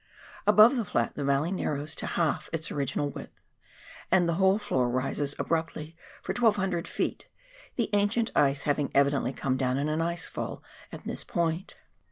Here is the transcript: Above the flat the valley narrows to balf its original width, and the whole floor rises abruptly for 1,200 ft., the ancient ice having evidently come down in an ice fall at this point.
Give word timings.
Above 0.47 0.77
the 0.77 0.83
flat 0.83 1.13
the 1.13 1.23
valley 1.23 1.51
narrows 1.51 1.93
to 1.93 2.07
balf 2.07 2.49
its 2.51 2.71
original 2.71 3.11
width, 3.11 3.39
and 4.09 4.27
the 4.27 4.33
whole 4.33 4.57
floor 4.57 4.89
rises 4.89 5.35
abruptly 5.37 5.95
for 6.23 6.31
1,200 6.33 6.85
ft., 6.85 7.25
the 7.75 7.87
ancient 7.93 8.31
ice 8.35 8.63
having 8.63 8.89
evidently 8.95 9.31
come 9.31 9.57
down 9.57 9.77
in 9.77 9.87
an 9.87 10.01
ice 10.01 10.27
fall 10.27 10.63
at 10.91 11.03
this 11.03 11.23
point. 11.23 11.75